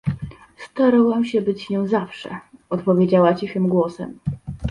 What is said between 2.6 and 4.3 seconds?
odpowiedziała cichym głosem.